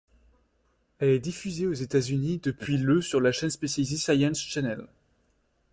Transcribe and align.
Elle 0.97 1.09
est 1.09 1.19
diffusée 1.19 1.67
aux 1.67 1.73
États-Unis 1.75 2.39
depuis 2.39 2.79
le 2.79 3.01
sur 3.03 3.21
la 3.21 3.31
chaîne 3.31 3.51
spécialisée 3.51 3.97
Science 3.97 4.39
Channel. 4.39 4.87